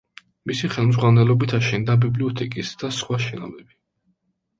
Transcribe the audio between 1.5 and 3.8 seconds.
აშენდა ბიბლიოთეკის და სხვა შენობები.